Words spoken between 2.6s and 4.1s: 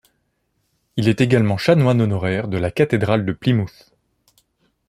cathédrale de Plymouth.